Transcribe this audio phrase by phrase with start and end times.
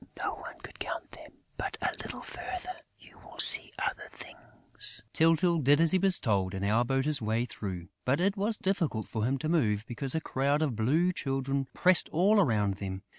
[0.17, 1.31] "No one could count them.
[1.57, 6.19] But go a little further: you will see other things." Tyltyl did as he was
[6.19, 10.15] told and elbowed his way through; but it was difficult for him to move, because
[10.15, 13.03] a crowd of Blue Children pressed all around them.